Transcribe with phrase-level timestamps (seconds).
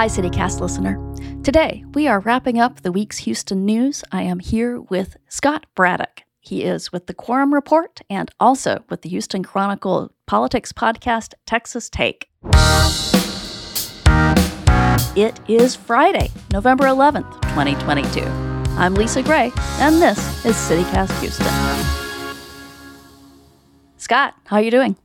[0.00, 0.96] Hi, CityCast listener.
[1.42, 4.02] Today, we are wrapping up the week's Houston news.
[4.10, 6.22] I am here with Scott Braddock.
[6.38, 11.90] He is with the Quorum Report and also with the Houston Chronicle politics podcast, Texas
[11.90, 12.30] Take.
[15.14, 18.22] It is Friday, November 11th, 2022.
[18.78, 21.46] I'm Lisa Gray, and this is CityCast Houston.
[23.98, 24.96] Scott, how are you doing?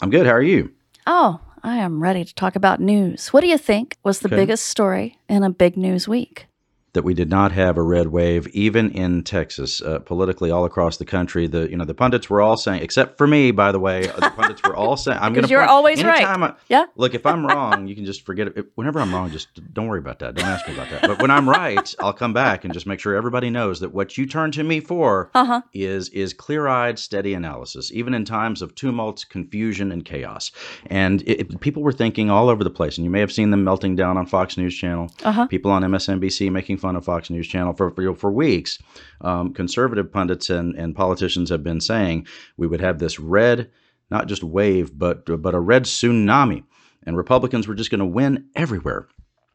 [0.00, 0.26] I'm good.
[0.26, 0.72] How are you?
[1.08, 3.32] Oh, I am ready to talk about news.
[3.32, 4.36] What do you think was the Okay.
[4.36, 6.46] biggest story in a big news week?
[6.96, 10.96] That we did not have a red wave, even in Texas, uh, politically all across
[10.96, 11.46] the country.
[11.46, 14.32] The you know the pundits were all saying, except for me, by the way, the
[14.34, 16.24] pundits were all saying, "I'm going Because to." you're always right.
[16.24, 16.86] I, Yeah.
[16.96, 18.66] Look, if I'm wrong, you can just forget it.
[18.76, 20.36] Whenever I'm wrong, just don't worry about that.
[20.36, 21.02] Don't ask me about that.
[21.02, 24.16] But when I'm right, I'll come back and just make sure everybody knows that what
[24.16, 25.60] you turn to me for Uh-huh.
[25.74, 30.50] is is clear-eyed, steady analysis, even in times of tumult, confusion, and chaos.
[30.86, 33.50] And it, it- people were thinking all over the place, and you may have seen
[33.50, 35.10] them melting down on Fox News Channel.
[35.24, 35.46] Uh-huh.
[35.48, 38.78] People on MSNBC making fun of Fox News Channel for for, for weeks.
[39.22, 43.70] Um, conservative pundits and and politicians have been saying we would have this red,
[44.10, 46.62] not just wave, but but a red tsunami,
[47.04, 49.08] and Republicans were just going to win everywhere.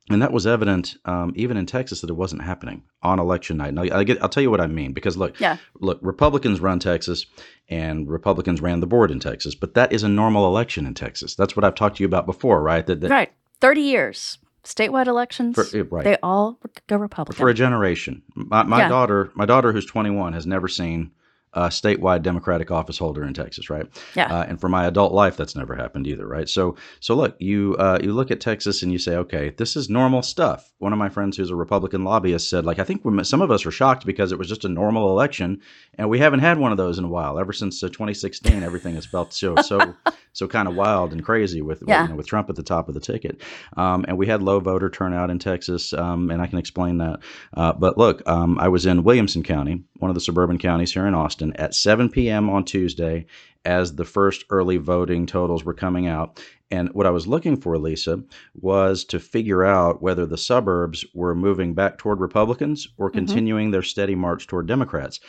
[0.10, 3.74] And that was evident um, even in Texas that it wasn't happening on election night.
[3.74, 5.58] Now, I get, I'll tell you what I mean because look, Yeah.
[5.80, 7.28] look, Republicans run Texas,
[7.70, 11.36] and Republicans ran the board in Texas, but that is a normal election in Texas.
[11.36, 12.86] That's what I've talked to you about before, right?
[12.88, 13.32] That, that Right.
[13.62, 14.38] 30 years.
[14.64, 15.56] Statewide elections.
[15.56, 16.04] For, right.
[16.04, 17.40] They all go Republican.
[17.40, 18.22] for a generation.
[18.36, 18.90] My, my Yeah.
[18.90, 21.12] daughter, my daughter who's 21, has never seen
[21.54, 23.86] a statewide Democratic office holder in Texas, right?
[24.16, 24.34] Yeah.
[24.34, 26.48] Uh, and for my adult life, that's never happened either, right?
[26.48, 29.90] So, so look, you uh, you look at Texas and you say, okay, this is
[29.90, 30.72] normal stuff.
[30.80, 33.52] One of my friends who's a Republican lobbyist said, like, I think we, some of
[33.52, 35.62] us are shocked because it was just a normal election,
[35.98, 37.38] and we haven't had one of those in a while.
[37.40, 39.94] Ever since uh, 2016, everything has felt so so
[40.34, 42.04] so kind of wild and crazy with Yeah.
[42.04, 43.42] you know, with Trump at the top of the ticket.
[43.76, 47.20] Um, and we had low voter turnout in Texas, um, and I can explain that.
[47.54, 51.06] Uh, but look, um, I was in Williamson County, one of the suburban counties here
[51.08, 52.50] in Austin, at 7 p.m.
[52.50, 53.26] on Tuesday
[53.66, 56.42] as the first early voting totals were coming out.
[56.72, 58.22] And what I was looking for, Lisa,
[58.56, 63.18] was to figure out whether the suburbs were moving back toward Republicans or Mm-hmm.
[63.18, 65.20] continuing their steady march toward Democrats.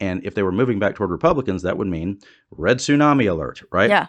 [0.00, 2.18] And if they were moving back toward Republicans, that would mean
[2.50, 3.90] red tsunami alert, right?
[3.90, 4.06] yeah.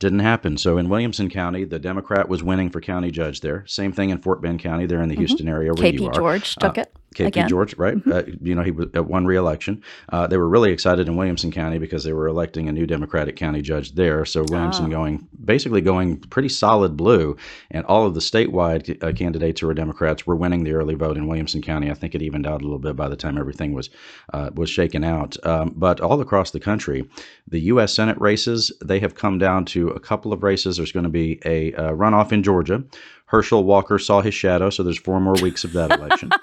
[0.00, 0.58] Didn't happen.
[0.58, 3.64] So in Williamson County, the Democrat was winning for county judge there.
[3.66, 4.84] Same thing in Fort Bend County.
[4.84, 6.12] They're in the Houston area where you KP are.
[6.12, 6.94] George took it.
[7.14, 7.48] KP again.
[7.48, 7.96] George, right?
[8.06, 9.82] Uh, you know, he was at one reelection.
[10.10, 13.34] Uh, they were really excited in Williamson County because they were electing a new Democratic
[13.36, 14.24] county judge there.
[14.24, 14.88] So Williamson Ah.
[14.88, 17.36] going basically going pretty solid blue,
[17.70, 21.16] and all of the statewide uh, candidates who were Democrats were winning the early vote
[21.16, 21.90] in Williamson County.
[21.90, 23.90] I think it evened out a little bit by the time everything was
[24.34, 25.36] uh, was shaken out.
[25.46, 27.08] Um, but all across the country,
[27.46, 27.94] the U.S.
[27.94, 30.76] Senate races they have come down to a couple of races.
[30.76, 32.84] There's going to be a uh, runoff in Georgia.
[33.26, 36.30] Herschel Walker saw his shadow, so there's four more weeks of that election.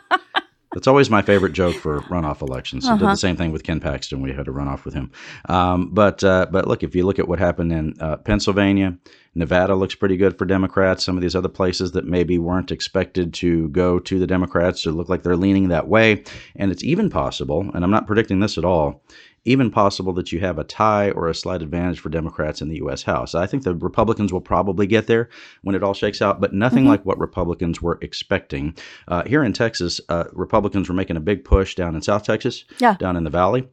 [0.75, 2.86] That's always my favorite joke for runoff elections.
[2.86, 4.22] I did the same thing with Ken Paxton.
[4.22, 5.09] We had a runoff with him.
[5.47, 8.97] Um, but uh, but look, if you look at what happened in uh, Pennsylvania,
[9.36, 11.06] Nevada looks pretty good for Democrats.
[11.06, 14.91] Some of these other places that maybe weren't expected to go to the Democrats, it
[14.91, 16.24] look like they're leaning that way.
[16.58, 19.02] And it's even possible, and I'm not predicting this at all,
[19.45, 22.78] even possible that you have a tie or a slight advantage for Democrats in the
[22.78, 23.03] U.S.
[23.03, 23.35] House.
[23.35, 25.29] I think the Republicans will probably get there
[25.61, 28.75] when it all shakes out, but nothing like what Republicans were expecting.
[29.07, 32.66] Uh, here in Texas, uh, Republicans were making a big push down in South Texas,
[32.79, 32.95] Yeah.
[32.95, 33.67] down in the Valley.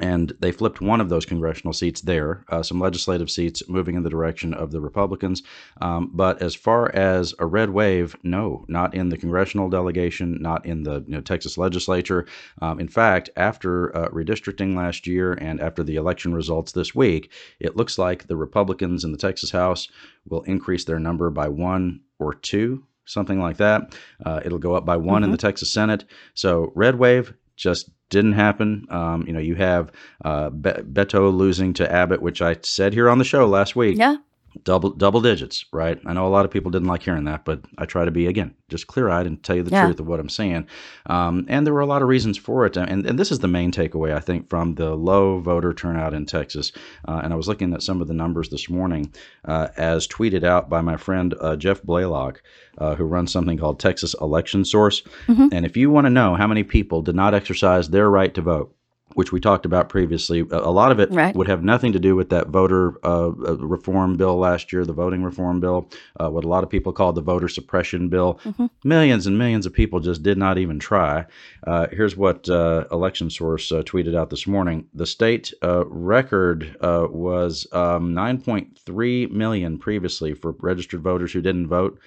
[0.00, 4.02] And they flipped one of those congressional seats there, uh, some legislative seats moving in
[4.02, 5.42] the direction of the Republicans.
[5.80, 10.66] Um, but as far as a red wave, no, not in the congressional delegation, not
[10.66, 12.26] in the you know, Texas legislature.
[12.60, 17.30] Um, in fact, after uh, redistricting last year and after the election results this week,
[17.60, 19.88] it looks like the Republicans in the Texas House
[20.28, 23.96] will increase their number by one or two, something like that.
[24.24, 26.04] Uh, it'll go up by one in the Texas Senate.
[26.34, 28.86] So red wave just didn't happen.
[28.90, 29.90] Um, you know, you have
[30.24, 33.98] uh, Be- Beto losing to Abbott, which I said here on the show last week
[33.98, 34.16] Yeah.
[34.64, 35.98] Double double digits, right?
[36.06, 38.26] I know a lot of people didn't like hearing that, but I try to be
[38.26, 39.84] again just clear eyed and tell you the Yeah.
[39.84, 40.66] truth of what I'm saying.
[41.06, 43.48] Um, and there were a lot of reasons for it, and and this is the
[43.48, 46.72] main takeaway I think from the low voter turnout in Texas.
[47.06, 49.12] Uh, and I was looking at some of the numbers this morning,
[49.44, 52.42] uh, as tweeted out by my friend uh, Jeff Blaylock,
[52.78, 55.02] uh, who runs something called Texas Election Source.
[55.28, 58.42] And if you want to know how many people did not exercise their right to
[58.42, 58.72] vote.
[59.16, 60.40] Which we talked about previously.
[60.50, 61.34] A lot of it Right.
[61.34, 64.92] would have nothing to do with that voter uh, uh, reform bill last year, the
[64.92, 65.88] voting reform bill,
[66.20, 68.38] uh, what a lot of people call the voter suppression bill.
[68.84, 71.24] Millions and millions of people just did not even try.
[71.66, 76.76] Uh, here's what uh, Election Source uh, tweeted out this morning: the state uh, record
[76.82, 81.98] uh, was um, 9.3 million previously for registered voters who didn't vote.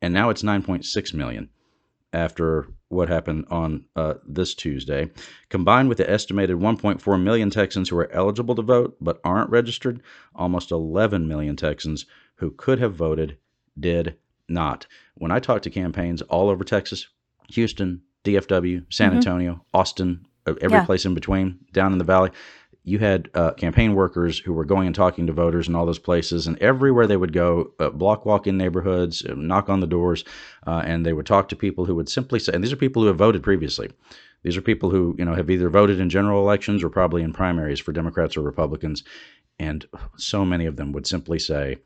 [0.00, 1.50] and now it's 9.6 million
[2.12, 5.10] after what happened on uh, this Tuesday,
[5.48, 10.02] combined with the estimated 1.4 million Texans who are eligible to vote but aren't registered,
[10.34, 12.06] almost 11 million Texans
[12.36, 13.38] who could have voted
[13.78, 14.16] did
[14.48, 14.86] not.
[15.14, 17.08] When I talk to campaigns all over Texas,
[17.50, 19.16] Houston, DFW, San mm-hmm.
[19.16, 20.84] Antonio, Austin, every yeah.
[20.84, 22.30] place in between, down in the valley,
[22.86, 25.98] you had uh, campaign workers who were going and talking to voters in all those
[25.98, 29.88] places, and everywhere they would go, uh, block walk in neighborhoods, uh, knock on the
[29.88, 30.24] doors,
[30.68, 33.02] uh, and they would talk to people who would simply say, and these are people
[33.02, 33.90] who have voted previously.
[34.44, 37.32] These are people who you know have either voted in general elections or probably in
[37.32, 39.02] primaries for Democrats or Republicans,
[39.58, 39.84] and
[40.16, 41.78] so many of them would simply say,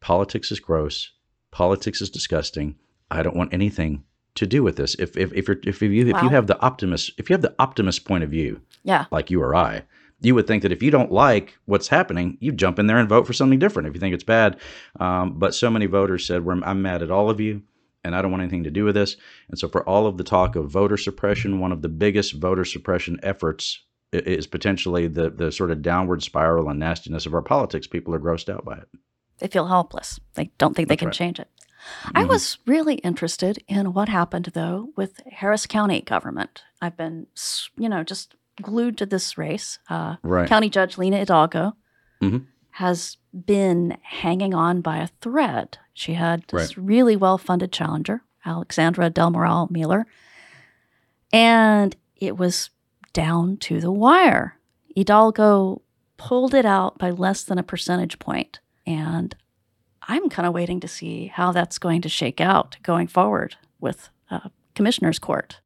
[0.00, 1.12] "Politics is gross.
[1.50, 2.76] Politics is disgusting.
[3.10, 4.04] I don't want anything
[4.34, 4.96] to do with this.
[4.98, 6.22] If if if, you're, if you if wow.
[6.24, 9.42] you have the optimist if you have the optimist point of view, yeah, like you
[9.42, 9.84] or I,
[10.22, 13.08] you would think that if you don't like what's happening, you jump in there and
[13.08, 14.58] vote for something different if you think it's bad.
[14.98, 17.62] Um, but so many voters said, I'm mad at all of you
[18.04, 19.16] and I don't want anything to do with this.
[19.48, 22.64] And so, for all of the talk of voter suppression, one of the biggest voter
[22.64, 23.80] suppression efforts
[24.12, 27.86] is potentially the, the sort of downward spiral and nastiness of our politics.
[27.86, 28.88] People are grossed out by it.
[29.38, 30.20] They feel helpless.
[30.34, 31.14] They don't think That's they can right.
[31.14, 31.48] change it.
[32.04, 32.18] Mm-hmm.
[32.18, 36.62] I was really interested in what happened, though, with Harris County government.
[36.80, 37.26] I've been,
[37.76, 39.78] you know, just glued to this race.
[39.88, 40.48] Uh, right.
[40.48, 41.74] County Judge Lina Hidalgo
[42.20, 42.38] mm-hmm.
[42.70, 45.78] has been hanging on by a thread.
[45.92, 46.86] She had this right.
[46.86, 50.06] really well funded challenger, Alexandra Del Moral Mealer,
[51.32, 52.70] and it was
[53.12, 54.58] down to the wire.
[54.94, 55.82] Hidalgo
[56.16, 59.34] pulled it out by less than a percentage point, and
[60.02, 64.08] I'm kind of waiting to see how that's going to shake out going forward with
[64.30, 65.60] uh, Commissioner's Court.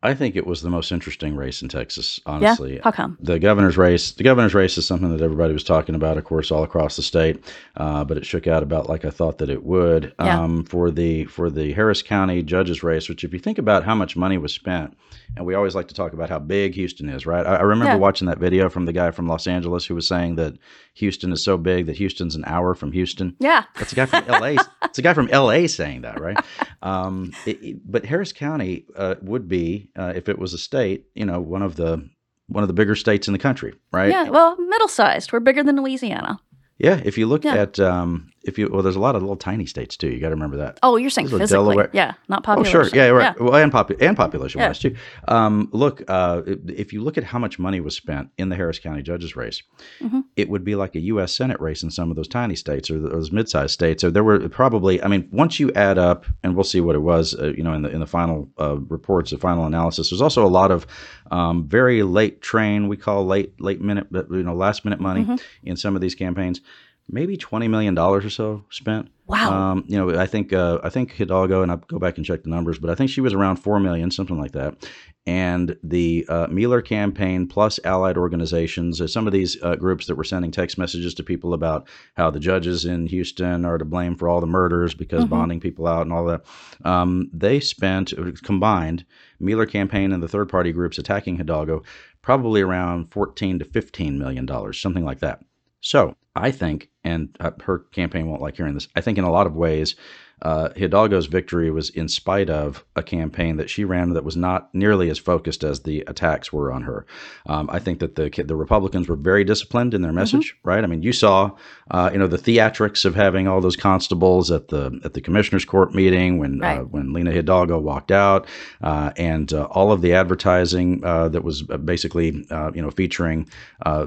[0.00, 2.74] I think it was the most interesting race in Texas, honestly.
[2.74, 2.82] Yeah?
[2.84, 3.18] How come?
[3.20, 4.12] The governor's race.
[4.12, 7.02] The governor's race is something that everybody was talking about, of course, all across the
[7.02, 7.42] state.
[7.76, 10.14] Uh, but it shook out about like I thought that it would.
[10.20, 10.40] Yeah.
[10.40, 13.96] Um, for the for the Harris County judges race, which if you think about how
[13.96, 14.96] much money was spent,
[15.36, 17.44] and we always like to talk about how big Houston is, right?
[17.44, 17.98] I, I remember yeah.
[17.98, 20.54] watching that video from the guy from Los Angeles who was saying that
[20.94, 23.34] Houston is so big that Houston's an hour from Houston.
[23.40, 24.58] Yeah, that's a guy from L.A.
[24.84, 25.66] it's a guy from L.A.
[25.66, 26.38] saying that, right?
[26.80, 31.06] Um, it, it, but Harris County uh, would be uh, if it was a state,
[31.14, 32.08] you know, one of the
[32.46, 34.10] one of the bigger states in the country, right?
[34.10, 35.32] Yeah, well, middle sized.
[35.32, 36.40] We're bigger than Louisiana.
[36.78, 37.56] Yeah, if you look yeah.
[37.56, 40.08] at um, if you well, there's a lot of little tiny states too.
[40.08, 40.78] You got to remember that.
[40.82, 41.90] Oh, you're saying physically, Delaware.
[41.92, 42.80] yeah, not population.
[42.80, 43.36] Oh, sure, yeah, right.
[43.38, 43.44] Yeah.
[43.44, 44.96] Well, and popu- and population wise too.
[45.28, 48.78] Um, look, uh, if you look at how much money was spent in the Harris
[48.78, 49.62] County judges race,
[50.00, 50.20] mm-hmm.
[50.36, 51.36] it would be like a U.S.
[51.36, 54.00] Senate race in some of those tiny states or those mid-sized states.
[54.00, 57.02] So there were probably, I mean, once you add up, and we'll see what it
[57.02, 60.10] was, uh, you know, in the in the final uh, reports, the final analysis.
[60.10, 60.86] There's also a lot of
[61.30, 65.22] um, very late train, we call late late minute, but you know, last minute money
[65.22, 65.36] mm-hmm.
[65.64, 66.60] in some of these campaigns
[67.08, 69.10] maybe twenty million dollars or so spent.
[69.26, 69.52] Wow.
[69.52, 72.42] Um, you know, I think uh, I think Hidalgo, and I'll go back and check
[72.42, 74.88] the numbers, but I think she was around four million, something like that.
[75.26, 80.14] And the uh, Mealer campaign plus allied organizations, uh, some of these uh, groups that
[80.14, 84.16] were sending text messages to people about how the judges in Houston are to blame
[84.16, 85.30] for all the murders because mm-hmm.
[85.30, 86.44] bonding people out and all that.
[86.86, 89.04] Um, they spent combined
[89.38, 91.82] Mealer campaign and the third party groups attacking Hidalgo
[92.22, 95.42] probably around 14 to 15 million dollars, something like that.
[95.80, 99.30] So I think, and uh, her campaign won't like hearing this, I think in a
[99.30, 99.96] lot of ways,
[100.42, 104.72] uh, Hidalgo's victory was in spite of a campaign that she ran that was not
[104.74, 107.06] nearly as focused as the attacks were on her.
[107.46, 110.18] Um, I think that the the Republicans were very disciplined in their mm-hmm.
[110.18, 110.68] message, mm-hmm.
[110.68, 110.84] right?
[110.84, 111.50] I mean, you saw,
[111.90, 115.64] uh, you know, the theatrics of having all those constables at the at the commissioners'
[115.64, 116.78] court meeting when uh, right.
[116.80, 118.46] uh, when Lina Hidalgo walked out,
[118.82, 123.48] uh, and uh, all of the advertising that was basically, you know, featuring,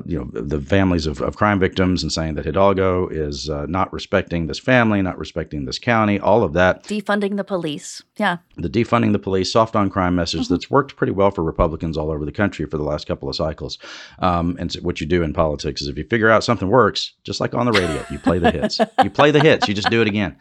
[0.06, 4.48] you know, the families of, of crime victims and saying that Hidalgo is not respecting
[4.48, 6.84] this family, not respecting this county all of that.
[6.84, 8.04] Defunding the police.
[8.18, 8.38] Yeah.
[8.58, 10.54] The defunding the police, soft on crime message mm-hmm.
[10.54, 13.36] that's worked pretty well for Republicans all over the country for the last couple of
[13.36, 13.78] cycles.
[14.20, 17.40] Um, and what you do in politics is if you figure out something works, just
[17.40, 18.80] like on the radio, you play the hits.
[19.04, 20.38] you play the hits, you just do it again.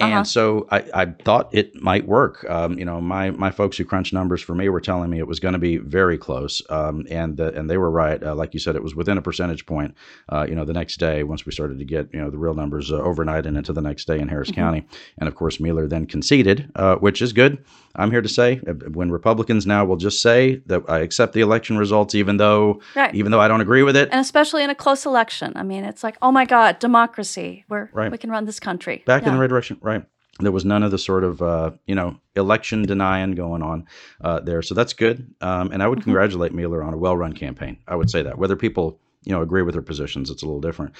[0.00, 0.18] Uh-huh.
[0.18, 2.48] And so I, I, thought it might work.
[2.48, 5.26] Um, you know, my my folks who crunch numbers for me were telling me it
[5.26, 8.22] was going to be very close, um, and the, and they were right.
[8.22, 9.94] Uh, like you said, it was within a percentage point.
[10.30, 12.54] Uh, you know, the next day once we started to get you know the real
[12.54, 14.60] numbers uh, overnight and into the next day in Harris mm-hmm.
[14.60, 14.86] County,
[15.18, 17.62] and of course Mealer then conceded, uh, which is good.
[17.94, 21.42] I'm here to say uh, when Republicans now will just say that I accept the
[21.42, 23.14] election results, even though right.
[23.14, 25.52] even though I don't agree with it, and especially in a close election.
[25.56, 27.66] I mean, it's like, oh my God, democracy.
[27.68, 28.10] We're right.
[28.10, 29.28] we can run this country back yeah.
[29.28, 29.76] in the right direction.
[29.82, 29.89] Right right?
[30.38, 33.86] There was none of the sort of uh, you know election denying going on
[34.22, 35.34] uh, there, so that's good.
[35.40, 36.04] Um, and I would mm-hmm.
[36.04, 37.78] congratulate Mealer on a well-run campaign.
[37.86, 40.60] I would say that whether people you know agree with her positions, it's a little
[40.60, 40.94] different.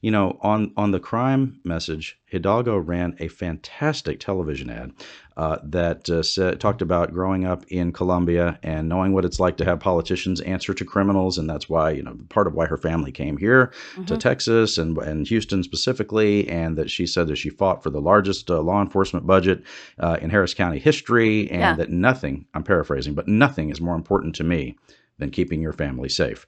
[0.00, 4.92] You know, on on the crime message, Hidalgo ran a fantastic television ad
[5.36, 9.56] uh, that uh, said, talked about growing up in Colombia and knowing what it's like
[9.56, 12.76] to have politicians answer to criminals, and that's why you know part of why her
[12.76, 14.04] family came here mm-hmm.
[14.04, 18.00] to Texas and and Houston specifically, and that she said that she fought for the
[18.00, 19.62] largest uh, law enforcement budget
[19.98, 21.76] uh, in Harris County history, and yeah.
[21.76, 24.76] that nothing I'm paraphrasing, but nothing is more important to me
[25.18, 26.46] than keeping your family safe.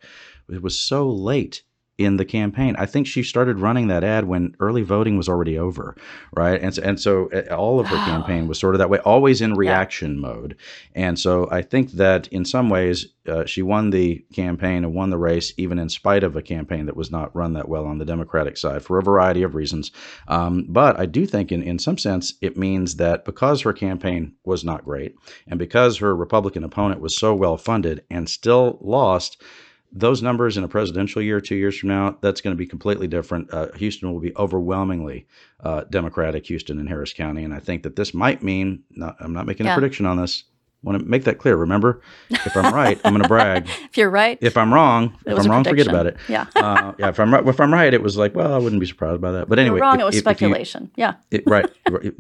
[0.51, 1.63] It was so late
[1.99, 2.77] in the campaign.
[2.79, 5.97] I think she started running that ad when early voting was already over,
[6.35, 6.61] right?
[6.61, 9.41] And so, and so uh, all of her campaign was sort of that way, always
[9.41, 10.21] in reaction yeah.
[10.21, 10.57] mode.
[10.95, 15.11] And so I think that in some ways uh, she won the campaign and won
[15.11, 17.99] the race, even in spite of a campaign that was not run that well on
[17.99, 19.91] the Democratic side for a variety of reasons.
[20.29, 24.35] Um, but I do think, in, in some sense, it means that because her campaign
[24.45, 25.17] was not great
[25.49, 29.43] and because her Republican opponent was so well funded and still lost,
[29.93, 33.09] those numbers in a presidential year, two years from now, that's going to be completely
[33.09, 33.53] different.
[33.53, 35.27] Uh, Houston will be overwhelmingly
[35.61, 37.45] uh, Democratic, Houston and Harris County.
[37.45, 39.73] And I think that this might mean, not, I'm not making yeah.
[39.73, 40.45] a prediction on this.
[40.85, 41.57] I want to make that clear.
[41.57, 43.69] Remember, if I'm right, I'm going to brag.
[43.91, 44.39] if you're right.
[44.41, 45.87] If I'm wrong, if I'm wrong, prediction.
[45.87, 46.17] forget about it.
[46.29, 46.47] Yeah.
[46.55, 47.09] uh, yeah.
[47.09, 49.33] If I'm right, if I'm right, it was like, well, I wouldn't be surprised by
[49.33, 49.49] that.
[49.49, 49.97] But anyway, wrong.
[49.97, 50.85] If, it was if, speculation.
[50.93, 51.15] If you, yeah.
[51.33, 51.69] It, right.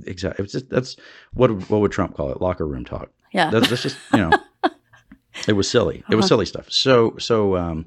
[0.07, 0.43] exactly.
[0.43, 0.97] It's just, that's
[1.35, 2.41] what what would Trump call it?
[2.41, 3.11] Locker room talk.
[3.33, 3.51] Yeah.
[3.51, 4.31] That's, that's just you know.
[5.47, 6.03] It was silly.
[6.11, 6.29] It was uh-huh.
[6.29, 6.71] silly stuff.
[6.71, 7.87] So so um,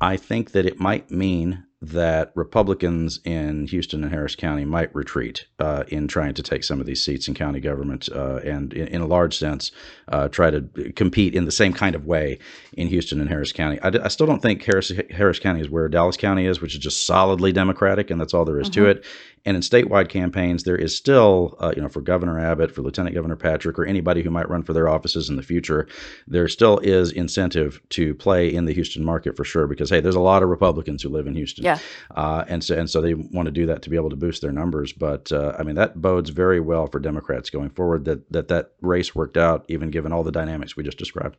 [0.00, 5.46] I think that it might mean that Republicans in Houston and Harris County might retreat
[5.58, 8.88] uh, in trying to take some of these seats in county government uh, and, in,
[8.88, 9.72] in, a large sense,
[10.08, 10.62] uh, try to
[10.96, 12.38] compete in the same kind of way
[12.72, 13.78] in Houston and Harris County.
[13.82, 16.74] I, d- I still don't think Harris, Harris County is where Dallas County is, which
[16.74, 18.84] is just solidly Democratic, and that's all there is mm-hmm.
[18.84, 19.04] to it.
[19.46, 23.14] And in statewide campaigns, there is still, uh, you know, for Governor Abbott, for Lieutenant
[23.14, 25.86] Governor Patrick, or anybody who might run for their offices in the future,
[26.26, 29.68] there still is incentive to play in the Houston market for sure.
[29.68, 31.78] Because hey, there's a lot of Republicans who live in Houston, yeah,
[32.16, 34.42] uh, and so and so they want to do that to be able to boost
[34.42, 34.92] their numbers.
[34.92, 38.04] But uh, I mean, that bodes very well for Democrats going forward.
[38.04, 41.36] That that that race worked out, even given all the dynamics we just described.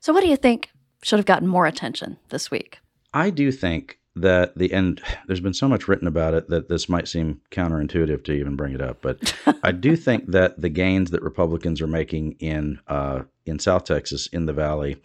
[0.00, 0.70] So, what do you think
[1.02, 2.78] should have gotten more attention this week?
[3.12, 6.88] I do think that the end there's been so much written about it that this
[6.88, 11.10] might seem counterintuitive to even bring it up, but I do think that the gains
[11.10, 14.96] that Republicans are making in uh, in South Texas in the Valley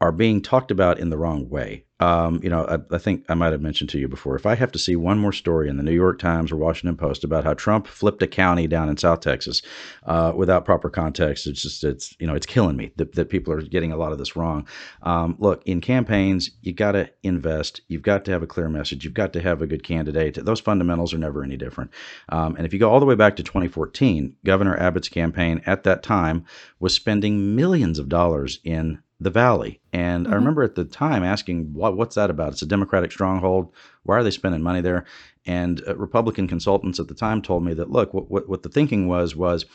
[0.00, 1.84] are being talked about in the wrong way.
[2.00, 4.36] Um, you know, I, I, think I might have mentioned to you before.
[4.36, 6.96] If I have to see one more story in the New York Times or Washington
[6.96, 9.62] Post about how Trump flipped a county down in South Texas
[10.06, 13.52] uh, without proper context, it's just it's you know it's killing me that, that people
[13.52, 14.66] are getting a lot of this wrong.
[15.02, 17.80] Um, look, in campaigns, you got to invest.
[17.88, 19.04] You've got to have a clear message.
[19.04, 20.44] You've got to have a good candidate.
[20.44, 21.90] Those fundamentals are never any different.
[22.28, 25.82] Um, and if you go all the way back to 2014, Governor Abbott's campaign at
[25.82, 26.44] that time
[26.78, 29.80] was spending millions of dollars in the valley.
[29.92, 30.32] And mm-hmm.
[30.32, 32.52] I remember at the time asking, what, what's that about?
[32.52, 33.72] It's a Democratic stronghold.
[34.04, 35.04] Why are they spending money there?
[35.46, 38.68] And uh, Republican consultants at the time told me that, look, what, what, what the
[38.68, 39.66] thinking was, was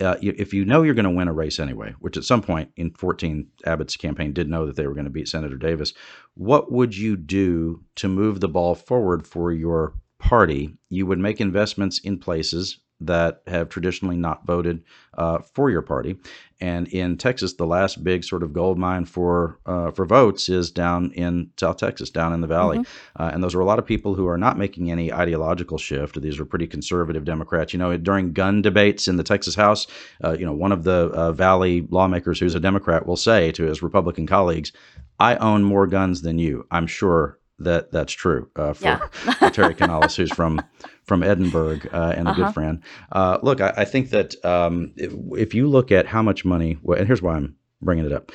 [0.00, 2.70] uh, if you know you're going to win a race anyway, which at some point
[2.76, 5.92] in 14, Abbott's campaign did know that they were going to beat Senator Davis,
[6.34, 10.76] what would you do to move the ball forward for your party?
[10.88, 14.82] You would make investments in places that have traditionally not voted
[15.14, 16.16] uh, for your party.
[16.60, 20.70] And in Texas, the last big sort of gold mine for uh, for votes is
[20.70, 22.78] down in South Texas, down in the valley.
[22.78, 23.22] Mm-hmm.
[23.22, 26.20] Uh, and those are a lot of people who are not making any ideological shift.
[26.20, 27.72] These are pretty conservative Democrats.
[27.72, 29.86] You know, during gun debates in the Texas House,
[30.22, 33.64] uh, you know, one of the uh, valley lawmakers who's a Democrat will say to
[33.64, 34.72] his Republican colleagues,
[35.18, 38.98] "I own more guns than you." I'm sure that that's true uh, for, yeah.
[39.08, 40.60] for, Terry Canales, who's from
[41.04, 42.44] from Edinburg uh, and a uh-huh.
[42.44, 42.82] good friend.
[43.12, 46.78] Uh, look, I, I, think that um, if, if, you look at how much money,
[46.82, 48.32] well, and here's why I'm bringing it up.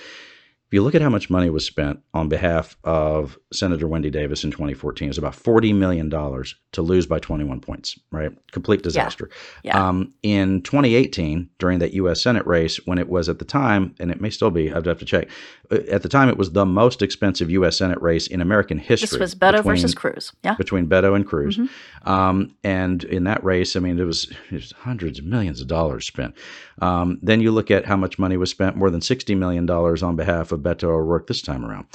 [0.68, 4.44] If you look at how much money was spent on behalf of Senator Wendy Davis
[4.44, 8.32] in 2014, it's about $40 million to lose by 21 points, right?
[8.52, 9.30] Complete disaster.
[9.64, 9.78] Yeah.
[9.78, 9.88] yeah.
[9.88, 12.24] Um, in 2018, during that U.S.
[12.24, 14.98] Senate race, when it was at the time, and it may still be, I'd have
[14.98, 15.30] to check,
[15.72, 17.78] uh, at the time it was the most expensive U.S.
[17.78, 19.20] Senate race in American history.
[19.20, 20.34] This was Beto between, versus Cruz.
[20.44, 20.56] Yeah.
[20.56, 21.58] Between Beto and Cruz.
[21.58, 22.10] Mm-hmm.
[22.10, 25.68] Um, and in that race, I mean, it was, it was hundreds of millions of
[25.68, 26.36] dollars spent.
[26.82, 30.16] Um, then you look at how much money was spent, more than $60 million on
[30.16, 31.86] behalf of Beto O'Rourke this time around.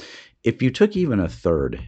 [0.43, 1.81] If you took even a third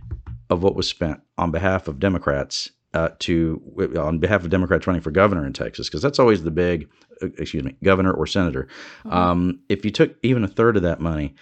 [0.50, 3.62] of what was spent on behalf of Democrats uh, to
[3.98, 6.88] on behalf of Democrats running for governor in Texas, because that's always the big,
[7.22, 8.68] uh, excuse me, governor or senator.
[9.00, 9.14] Mm-hmm.
[9.14, 11.34] Um, if you took even a third of that money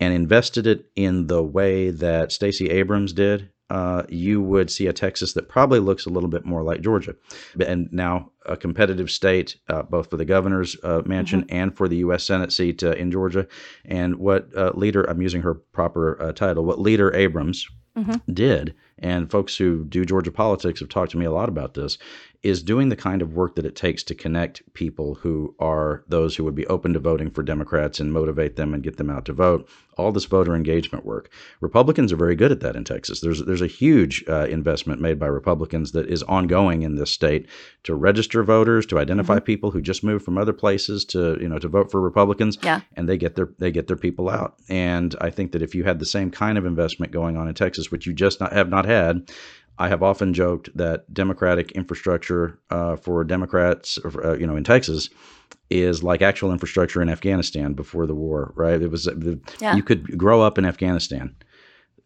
[0.00, 4.92] and invested it in the way that Stacey Abrams did uh, you would see a
[4.92, 7.16] Texas that probably looks a little bit more like Georgia.
[7.58, 11.56] And now a competitive state, uh, both for the governor's uh, mansion mm-hmm.
[11.56, 12.22] and for the U.S.
[12.22, 13.48] Senate seat uh, in Georgia.
[13.84, 17.66] And what uh, leader, I'm using her proper uh, title, what leader Abrams
[17.98, 18.32] mm-hmm.
[18.32, 21.98] did, and folks who do Georgia politics have talked to me a lot about this,
[22.44, 26.36] is doing the kind of work that it takes to connect people who are those
[26.36, 29.24] who would be open to voting for Democrats and motivate them and get them out
[29.24, 29.66] to vote.
[29.96, 31.30] All this voter engagement work.
[31.60, 33.20] Republicans are very good at that in Texas.
[33.20, 37.48] There's there's a huge uh, investment made by Republicans that is ongoing in this state
[37.84, 39.44] to register voters, to identify mm-hmm.
[39.44, 42.58] people who just moved from other places to you know to vote for Republicans.
[42.62, 42.80] Yeah.
[42.96, 44.56] and they get their they get their people out.
[44.68, 47.54] And I think that if you had the same kind of investment going on in
[47.54, 49.30] Texas, which you just not, have not had,
[49.78, 55.10] I have often joked that Democratic infrastructure uh, for Democrats, uh, you know, in Texas,
[55.70, 58.52] is like actual infrastructure in Afghanistan before the war.
[58.54, 58.80] Right?
[58.80, 59.08] It was
[59.60, 59.74] yeah.
[59.74, 61.34] you could grow up in Afghanistan,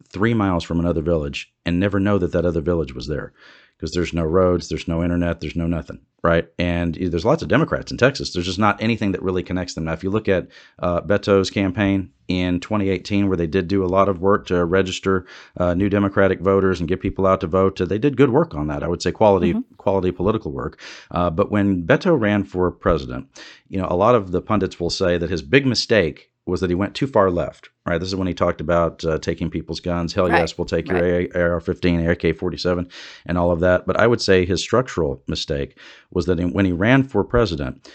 [0.09, 3.33] three miles from another village, and never know that that other village was there
[3.79, 6.49] because there's no roads, there's no internet, there's no nothing, right?
[6.59, 8.33] And there's lots of Democrats in Texas.
[8.33, 9.85] There's just not anything that really connects them.
[9.85, 10.49] Now, if you look at
[10.81, 15.27] uh, Beto's campaign in 2018, where they did do a lot of work to register
[15.59, 18.53] uh, new Democratic voters and get people out to vote, uh, they did good work
[18.53, 18.83] on that.
[18.83, 19.75] I would say quality mm-hmm.
[19.77, 20.81] quality political work.
[21.13, 23.29] Uh, but when Beto ran for president,
[23.69, 26.71] you know, a lot of the pundits will say that his big mistake was that
[26.71, 27.69] he went too far left.
[27.87, 27.99] Right.
[27.99, 30.13] This is when he talked about uh, taking people's guns.
[30.13, 30.39] Hell right.
[30.39, 31.31] yes, we'll take right.
[31.33, 32.91] your AR-15, AK-47,
[33.27, 33.87] and all of that.
[33.87, 35.79] But I would say his structural mistake
[36.11, 37.91] was that when he ran for president,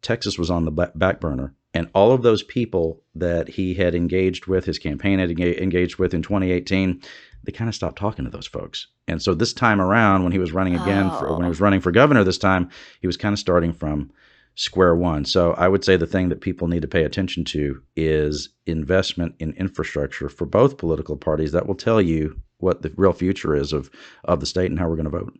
[0.00, 4.46] Texas was on the back burner, and all of those people that he had engaged
[4.46, 7.02] with, his campaign had engaged with in 2018,
[7.42, 8.86] they kind of stopped talking to those folks.
[9.08, 11.18] And so this time around, when he was running again, oh.
[11.18, 12.70] for, when he was running for governor this time,
[13.00, 14.10] he was kind of starting from
[14.54, 15.24] square one.
[15.24, 19.34] So I would say the thing that people need to pay attention to is investment
[19.38, 21.52] in infrastructure for both political parties.
[21.52, 23.90] That will tell you what the real future is of
[24.24, 25.38] of the state and how we're going to vote.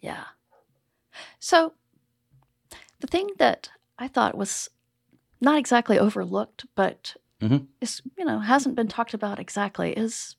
[0.00, 0.24] Yeah.
[1.38, 1.72] So
[3.00, 4.70] the thing that I thought was
[5.40, 7.64] not exactly overlooked, but mm-hmm.
[7.80, 10.36] is you know hasn't been talked about exactly is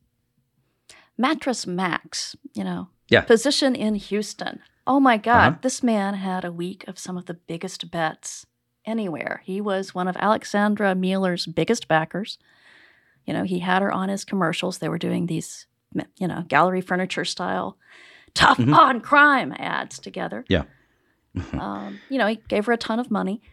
[1.18, 2.36] Mattress Mack's.
[2.54, 3.22] You know, yeah.
[3.22, 4.60] position in Houston.
[4.90, 5.60] Oh my God, uh-huh.
[5.62, 8.48] this man had a week of some of the biggest bets
[8.86, 9.44] anywhere.
[9.46, 12.40] He was one of Alexandra Mealer's biggest backers.
[13.24, 14.80] You know, he had her on his commercials.
[14.80, 15.68] They were doing these,
[16.18, 17.78] you know, gallery furniture style,
[18.34, 18.74] tough mm-hmm.
[18.74, 20.44] on crime ads together.
[20.50, 20.64] Yeah.
[21.54, 23.44] um, you know, he gave her a ton of money.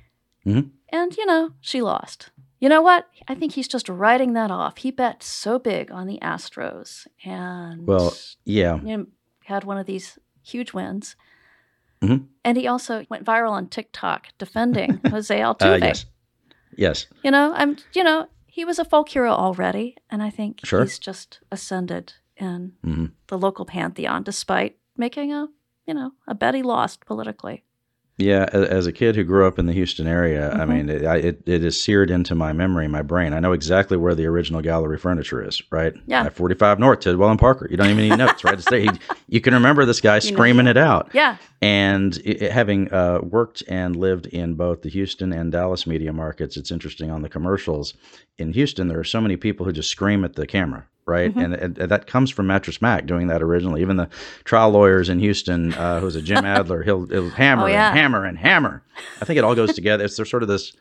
[0.47, 0.69] Mm-hmm.
[0.89, 2.31] And, you know, she lost.
[2.61, 3.09] You know what?
[3.29, 4.79] I think he's just writing that off.
[4.79, 9.07] He bet so big on the Astros and well, yeah, you know,
[9.45, 11.15] had one of these huge wins.
[12.07, 12.25] Mm-hmm.
[12.45, 15.83] And he also went viral on TikTok defending Jose uh, Altuve.
[15.83, 16.07] Uh, yes.
[16.77, 17.07] Yes.
[17.23, 17.77] You know, I'm.
[17.95, 20.83] You know, he was a folk hero already, and I think sure.
[20.83, 23.07] he's just ascended in mm-hmm.
[23.27, 25.49] the local pantheon, despite making a,
[25.87, 27.65] you know, a bet he lost politically.
[28.19, 30.61] Yeah, as a kid who grew up in the Houston area, mm-hmm.
[30.61, 33.35] I mean, it, it, it is seared into my memory, my brain.
[33.35, 35.93] I know exactly where the original gallery furniture is, right?
[36.07, 36.25] Yeah.
[36.25, 37.69] At 45 North, Tidwell and Parker.
[37.71, 38.55] You don't even need notes, right?
[38.55, 38.81] It's there.
[38.81, 38.91] He,
[39.29, 40.71] you can remember this guy screaming know.
[40.71, 41.11] it out.
[41.13, 41.37] Yeah.
[41.61, 46.57] And it, having uh, worked and lived in both the Houston and Dallas media markets,
[46.57, 47.93] it's interesting on the commercials.
[48.39, 51.31] In Houston, there are so many people who just scream at the camera, right?
[51.31, 51.55] Mm-hmm.
[51.55, 53.81] And, and, that comes from Mattress Mack doing that originally.
[53.81, 54.09] Even the
[54.45, 57.91] trial lawyers in Houston, uh, who's a Jim Adler, he'll, he'll hammer oh, yeah.
[57.91, 58.83] and hammer and hammer.
[59.21, 60.05] I think it all goes together.
[60.05, 60.73] It's there's sort of this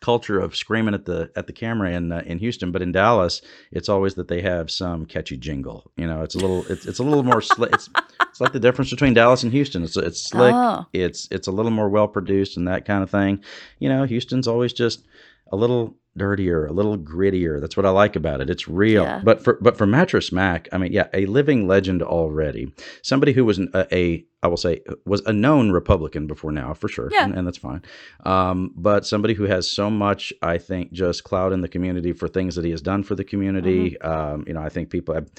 [0.00, 3.40] culture of screaming at the at the camera in uh, in Houston, but in Dallas,
[3.72, 5.90] it's always that they have some catchy jingle.
[5.96, 7.72] You know, it's a little it's, it's a little more slick.
[7.72, 7.88] It's
[8.20, 9.82] it's like the difference between Dallas and Houston.
[9.82, 10.52] It's it's slick.
[10.54, 10.86] Oh.
[10.92, 13.42] It's it's a little more well produced and that kind of thing.
[13.78, 15.04] You know, Houston's always just
[15.50, 17.60] a little dirtier, a little grittier.
[17.60, 18.50] That's what I like about it.
[18.50, 19.02] It's real.
[19.02, 19.20] Yeah.
[19.24, 22.72] But for but for Mattress Mack, I mean, yeah, a living legend already.
[23.02, 26.86] Somebody who was a, a I will say was a known Republican before now, for
[26.86, 27.24] sure, yeah.
[27.24, 27.82] and, and that's fine.
[28.24, 32.28] Um, but somebody who has so much, I think, just clout in the community for
[32.28, 33.96] things that he has done for the community.
[34.02, 34.06] Mm-hmm.
[34.06, 35.30] Um, you know, I think people, have,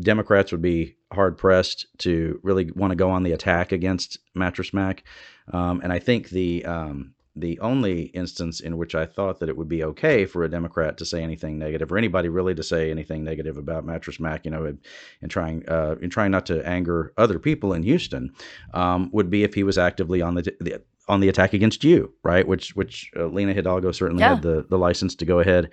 [0.00, 4.74] Democrats would be hard pressed to really want to go on the attack against Mattress
[4.74, 5.04] Mack,
[5.52, 9.56] um, and I think the um, the only instance in which I thought that it
[9.56, 12.90] would be okay for a Democrat to say anything negative, or anybody really to say
[12.90, 14.78] anything negative about Mattress Mack, you know, in,
[15.22, 18.32] in trying uh, in trying not to anger other people in Houston,
[18.74, 22.12] um, would be if he was actively on the, the on the attack against you,
[22.22, 22.46] right?
[22.46, 24.30] Which which uh, Lina Hidalgo certainly yeah.
[24.30, 25.70] had the the license to go ahead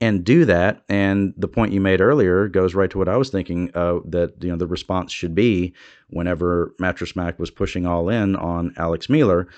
[0.00, 0.82] and do that.
[0.88, 4.34] And the point you made earlier goes right to what I was thinking uh, that
[4.40, 5.74] you know the response should be
[6.08, 9.48] whenever Mattress Mack was pushing all in on Alex Mealer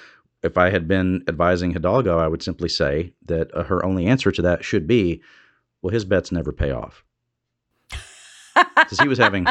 [0.46, 4.32] if I had been advising Hidalgo, I would simply say that uh, her only answer
[4.32, 5.20] to that should be,
[5.82, 7.04] well, his bets never pay off.
[8.76, 9.46] because he was having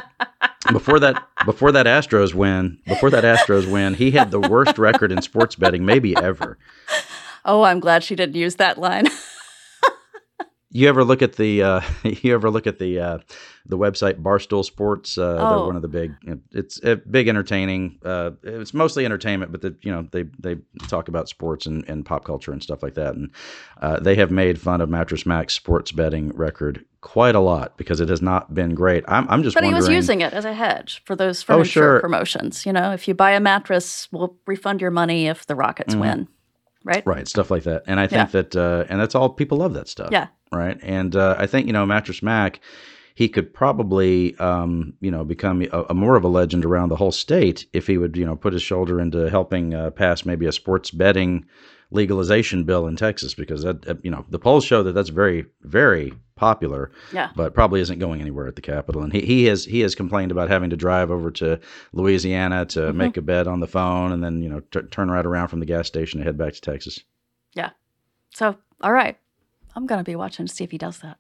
[0.72, 5.12] before that before that Astros win before that Astros win he had the worst record
[5.12, 6.58] in sports betting maybe ever.
[7.44, 9.06] Oh, I'm glad she didn't use that line.
[10.78, 13.18] you ever look at the uh, you ever look at the uh,
[13.66, 15.18] the website Barstool Sports?
[15.18, 15.50] Uh, Oh.
[15.50, 16.14] They're one of the big.
[16.52, 18.00] It's uh, big entertaining.
[18.04, 20.56] Uh, it's mostly entertainment, but the, you know they they
[20.88, 23.16] talk about sports and, and pop culture and stuff like that.
[23.16, 23.32] And
[23.82, 28.00] uh, they have made fun of Mattress Mack's sports betting record quite a lot because
[28.02, 29.04] it has not been great.
[29.08, 31.46] I'm I'm just wondering But he was using it as a hedge for those Oh,
[31.56, 32.00] furniture sure.
[32.02, 32.66] promotions.
[32.66, 36.00] You know, if you buy a mattress, we'll refund your money if the Rockets Mhm.
[36.02, 36.28] win.
[36.86, 37.06] Right?
[37.06, 39.88] Right, stuff like that, and I think that, uh, and that's all people love that
[39.88, 40.10] stuff.
[40.12, 40.28] Yeah.
[40.52, 42.60] right, and uh, I think you know Mattress Mack,
[43.16, 46.96] he could probably, um, you know, become a, a more of a legend around the
[46.98, 50.46] whole state if he would, you know, put his shoulder into helping uh, pass maybe
[50.46, 51.46] a sports betting
[51.92, 55.46] legalization bill in Texas because that, uh, you know, the polls show that that's very,
[55.62, 57.30] very popular, Yeah.
[57.38, 59.02] but probably isn't going anywhere at the Capitol.
[59.04, 61.60] And he, he has he has complained about having to drive over to
[61.94, 62.96] Louisiana to Mhm.
[62.96, 65.62] make a bet on the phone and then you know t- turn right around from
[65.62, 67.00] the gas station to head back to Texas.
[67.54, 67.70] Yeah.
[68.34, 69.18] So, all right.
[69.74, 71.18] I'm going to be watching to see if he does that.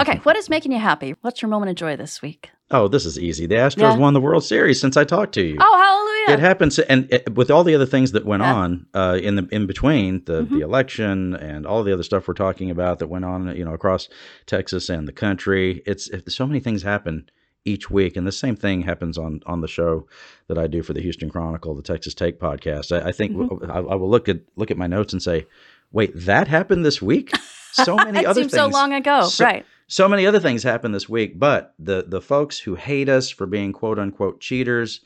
[0.00, 0.18] Okay.
[0.22, 1.14] What is making you happy?
[1.22, 2.50] What's your moment of joy this week?
[2.70, 3.46] Oh, this is easy.
[3.46, 3.96] The Astros Yeah.
[3.96, 5.56] won the World Series since I talked to you.
[5.58, 6.38] Oh, hallelujah!
[6.38, 8.54] It happens, and it, with all the other things that went Yeah.
[8.54, 10.50] on uh, in the in between the Mhm.
[10.50, 13.72] the election and all the other stuff we're talking about that went on, you know,
[13.72, 14.08] across
[14.46, 15.82] Texas and the country.
[15.86, 17.30] It's it, so many things happen
[17.64, 20.06] each week, and the same thing happens on on the show
[20.48, 22.92] that I do for the Houston Chronicle, the Texas Take podcast.
[22.94, 23.70] I, I think Mm-hmm.
[23.70, 25.46] I, I will look at look at my notes and say,
[25.92, 27.32] "Wait, that happened this week."
[27.72, 28.62] So many other seems things.
[28.62, 29.26] so long ago.
[29.28, 29.66] So- right.
[29.86, 33.46] so many other things happened this week, but the the folks who hate us for
[33.46, 35.00] being quote unquote cheaters,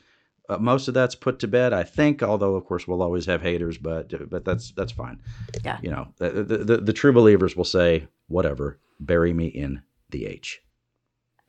[0.49, 2.23] uh, most of that's put to bed, I think.
[2.23, 5.19] Although of course we'll always have haters, but but that's that's fine.
[5.63, 5.77] Yeah.
[5.81, 10.61] You know, the the, the, true believers will say whatever, bury me in the H.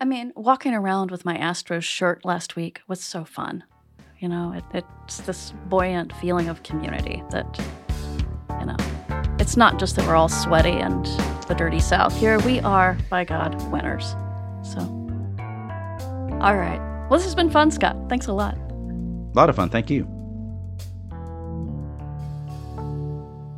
[0.01, 3.65] I mean, walking around with my Astros shirt last week was so fun.
[4.19, 7.61] You know, it, it's this buoyant feeling of community that,
[9.45, 11.05] it's not just that we're all sweaty and
[11.49, 12.17] the dirty South.
[12.17, 14.13] Here we are, by God, winners.
[14.63, 14.81] So,
[16.41, 16.81] all right.
[17.11, 17.95] Well, this has been fun, Scott.
[18.09, 18.57] Thanks a lot.
[18.57, 19.69] A lot of fun.
[19.69, 20.05] Thank you.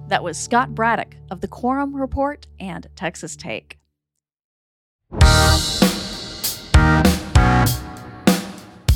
[0.09, 3.79] That was Scott Braddock of the Quorum Report and Texas Take.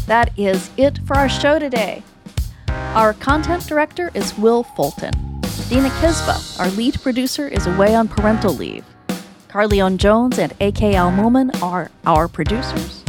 [0.06, 2.02] That is it for our show today.
[2.66, 5.29] Our content director is Will Fulton.
[5.68, 8.84] Dina Kesbeh, our lead producer, is away on parental leave.
[9.48, 10.94] Carleon Jones and A.K.
[10.94, 13.04] Almuman are our producers.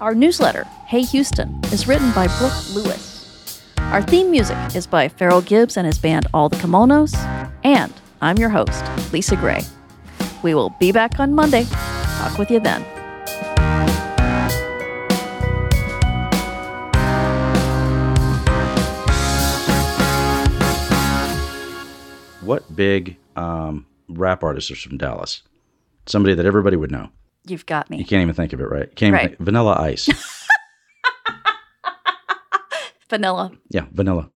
[0.00, 3.62] Our newsletter, Hey Houston, is written by Brooke Lewis.
[3.78, 7.14] Our theme music is by Farrell Gibbs and his band All the Kimonos.
[7.62, 9.62] And I'm your host, Lisa Gray.
[10.42, 11.64] We will be back on Monday.
[12.18, 12.84] Talk with you then.
[22.52, 25.40] What big um, rap artist is from Dallas?
[26.04, 27.08] Somebody that everybody would know.
[27.46, 27.96] You've got me.
[27.96, 28.88] You can't even think of it, right?
[28.90, 29.28] You can't Right.
[29.30, 29.40] think.
[29.40, 30.06] Vanilla Ice.
[33.08, 33.52] Vanilla.
[33.70, 34.30] yeah, Vanilla.